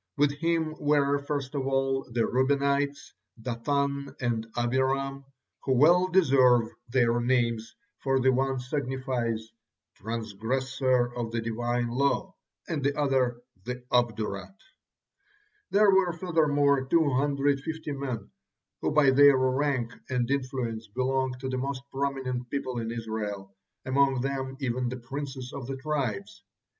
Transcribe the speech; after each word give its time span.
With 0.17 0.31
him 0.39 0.73
were, 0.79 1.19
first 1.19 1.53
of 1.53 1.67
all, 1.67 2.07
the 2.11 2.21
Reubenites, 2.25 3.13
Dathan 3.39 4.15
and 4.19 4.47
Abiram, 4.57 5.25
who 5.63 5.73
well 5.75 6.07
deserve 6.07 6.69
their 6.89 7.19
names, 7.21 7.75
for 7.99 8.19
the 8.19 8.31
one 8.31 8.57
signifies, 8.59 9.49
"transgressor 9.93 11.13
of 11.13 11.31
the 11.31 11.39
Divine 11.39 11.89
law," 11.89 12.33
and 12.67 12.83
the 12.83 12.97
other, 12.99 13.43
"the 13.63 13.83
obdurate." 13.91 14.57
There 15.69 15.91
were, 15.91 16.13
furthermore, 16.13 16.83
two 16.87 17.11
hundred 17.11 17.59
fifty 17.59 17.91
men, 17.91 18.31
who 18.81 18.89
by 18.89 19.11
their 19.11 19.37
rank 19.37 19.93
and 20.09 20.27
influence 20.31 20.87
belonged 20.87 21.39
to 21.41 21.47
the 21.47 21.59
most 21.59 21.83
prominent 21.91 22.49
people 22.49 22.79
in 22.79 22.89
Israel; 22.91 23.55
among 23.85 24.21
them 24.21 24.57
even 24.59 24.89
the 24.89 24.97
princes 24.97 25.53
of 25.53 25.67
the 25.67 25.77
tribes. 25.77 26.41